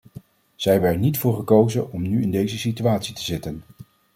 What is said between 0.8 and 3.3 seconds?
er niet voor gekozen om nu in deze situatie te